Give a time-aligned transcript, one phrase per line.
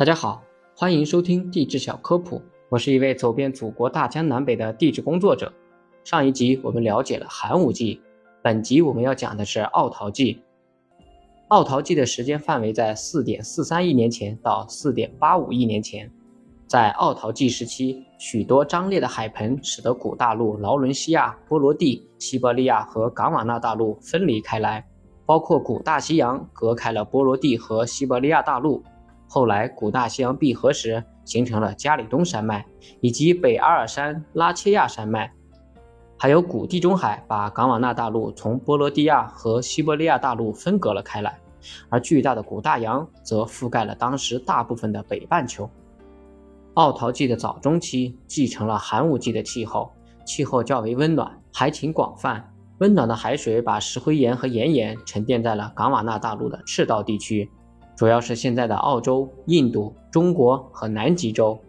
[0.00, 0.42] 大家好，
[0.74, 2.40] 欢迎收听地质小科普。
[2.70, 5.52] 我是一位走遍祖国大江南北的地质工作者。
[6.04, 8.00] 上一集我们了解了寒武纪，
[8.42, 10.42] 本集我们要讲的是奥陶纪。
[11.48, 16.10] 奥陶纪的时间范围在四点四三亿年前到四点八五亿年前。
[16.66, 24.82] 在奥陶纪时期，许多张裂的海盆使得古大陆劳伦西亚、波罗的、西伯利亚和冈瓦纳大陆分离开来，
[25.26, 28.82] 包括古大西洋隔开了波罗的和西伯利亚大陆。
[29.32, 32.66] 后来，古大西洋闭合时，形成了加里东山脉
[33.00, 35.30] 以及北阿尔山拉切亚山脉，
[36.18, 41.38] 还有古地中海把冈瓦纳大陆从波罗的亚和西伯利亚大陆分隔了开来，
[41.88, 45.70] 而巨大的古大洋则覆盖了当时大部分的北半球。
[46.74, 49.92] 奥陶纪的早中期继承了寒武纪的气候，
[50.26, 57.48] 气候较为温暖，海情广泛，温暖的海水把石灰岩和岩盐沉淀在了冈瓦纳大陆的赤道地区。
[58.00, 61.60] 主要是现在的澳洲、印度、中国和南极洲。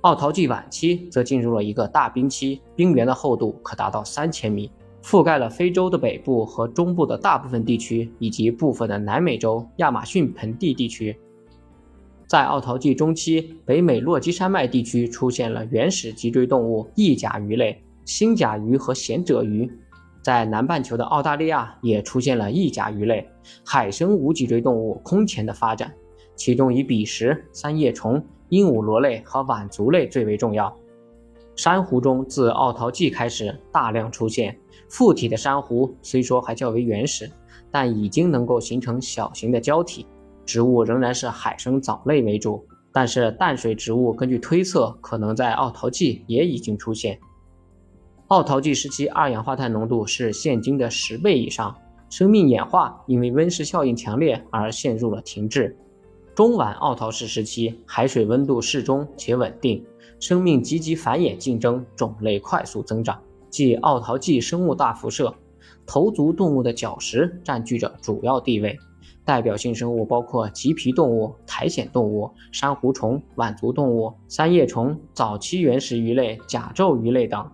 [0.00, 4.68] 奥陶纪晚期则进入了一个大冰期，冰原的厚度可达到三千米，
[5.04, 11.16] 覆盖了非洲的北部和中部的大部分地区，以及部分的南美洲亚马逊盆地地区。
[12.26, 19.70] 在奥陶纪中期，北美落基山脉地区出现了原始脊椎动物翼甲鱼类、新甲鱼和贤者鱼。
[20.26, 23.24] 在南半球的澳大利亚也出现了翼甲鱼类、
[23.64, 25.94] 海生无脊椎动物空前的发展，
[26.34, 30.76] 其中以比什、三叶虫、鹦鹉螺类和腕足类最为重要。
[31.54, 37.30] 珊瑚中自奥陶纪开始大量出现附体的珊瑚，虽说还较为原始，
[37.70, 40.08] 但已经能够形成小型的胶体。
[40.44, 47.16] 植物仍然是海生藻类为主，但是淡水植物根据推测，可能在奥陶纪也已经出现。
[48.28, 51.72] 奥陶纪时期二氧化碳浓度是现今的十倍以上，
[52.10, 55.76] 生命演化因为温室效应强烈而陷入了停滞。
[56.34, 59.80] 中晚奥陶氏时期海水温度适中且稳定，
[60.18, 63.16] 生命积极繁衍竞争，种类快速增长，
[63.48, 65.32] 即奥陶纪生物大辐射。
[65.86, 68.76] 头足动物的角石占据着主要地位，
[69.24, 77.48] 代表性生物包括棘皮动物、苔藓动物、珊瑚虫、腕足动物、三叶虫、早期原始鱼类、甲胄鱼类等。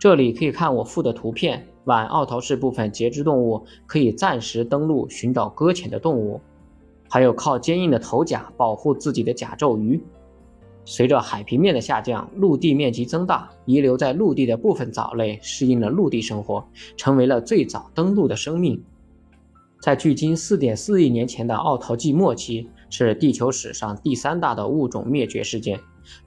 [0.00, 6.40] 这里可以看我附的图片，晚奥陶氏部分节肢动物可以暂时登陆寻找搁浅的动物，
[7.10, 10.02] 还有靠坚硬的头甲保护自己的甲胄鱼。
[10.86, 18.82] 随着海平面的下降，陆地面积增大，遗留在陆地的部分藻类适应了陆地生活，成为了最早登陆的生命。
[19.82, 25.78] 在距今4.4亿年前的奥陶纪末期，是地球史上第三大的物种灭绝事件，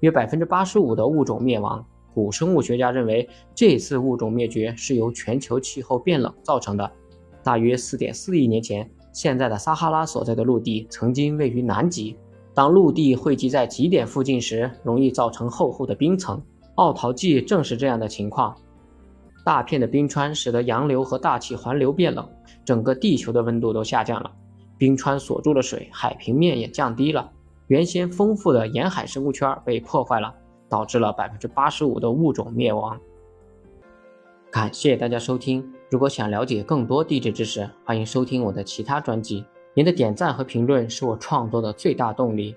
[0.00, 1.82] 约85%的物种灭亡。
[2.14, 6.90] 古生物学家认为，这次物种灭绝是由全球气候变冷造成的。
[7.42, 12.16] 大约4.4亿年前，现在的撒哈拉所在的陆地曾经位于南极。
[12.54, 16.40] 当陆地汇集在极点附近时，容易造成厚厚的冰层。
[16.76, 18.54] 奥陶纪正是这样的情况。
[19.44, 22.28] 大片的冰川使得洋流和大气环流变冷，
[22.64, 24.30] 整个地球的温度都下降了。
[24.78, 27.30] 冰川锁住了水，海平面也降低了。
[27.66, 30.32] 原先丰富的沿海生物圈被破坏了。
[30.72, 32.98] 导致了百分之八十五的物种灭亡。
[34.50, 39.44] 感谢大家收听，如果想了解更多地质知识，欢迎收听我的其他专辑。
[39.74, 42.56] 您的点赞和评论是我创作的最大动力。